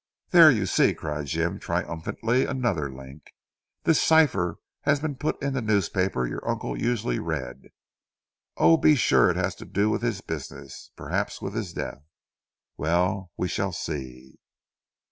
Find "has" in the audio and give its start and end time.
4.81-4.99, 9.37-9.53